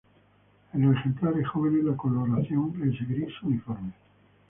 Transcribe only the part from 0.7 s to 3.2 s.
En los ejemplares jóvenes la coloración es